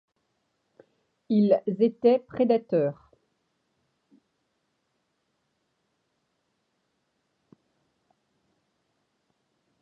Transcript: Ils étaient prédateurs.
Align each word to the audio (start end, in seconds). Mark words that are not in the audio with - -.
Ils 1.29 1.61
étaient 1.79 2.17
prédateurs. 2.27 3.11